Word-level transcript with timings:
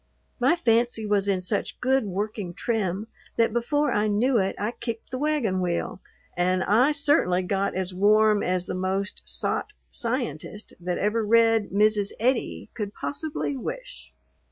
My 0.39 0.55
fancy 0.55 1.05
was 1.05 1.27
in 1.27 1.41
such 1.41 1.79
good 1.79 2.05
working 2.07 2.55
trim 2.55 3.05
that 3.37 3.53
before 3.53 3.91
I 3.91 4.07
knew 4.07 4.39
it 4.39 4.55
I 4.57 4.71
kicked 4.71 5.11
the 5.11 5.19
wagon 5.19 5.61
wheel, 5.61 6.01
and 6.35 6.63
I 6.63 6.91
certainly 6.91 7.43
got 7.43 7.75
as 7.75 7.93
warm 7.93 8.41
as 8.41 8.65
the 8.65 8.73
most 8.73 9.21
"sot" 9.25 9.73
Scientist 9.91 10.73
that 10.79 10.97
ever 10.97 11.23
read 11.23 11.69
Mrs. 11.69 12.13
Eddy 12.19 12.71
could 12.73 12.95
possibly 12.95 13.55
wish. 13.55 14.11